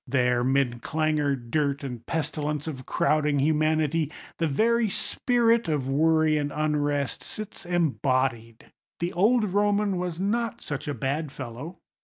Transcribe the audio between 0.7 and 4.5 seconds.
clangour, dirt, and pestilence of crowding humanity, the